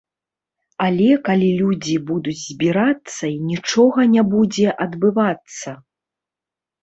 Але 0.85 1.07
калі 1.27 1.49
людзі 1.59 1.97
будуць 2.11 2.39
збірацца 2.45 3.23
і 3.33 3.37
нічога 3.51 4.07
не 4.15 4.23
будзе 4.33 4.67
адбывацца? 4.87 5.69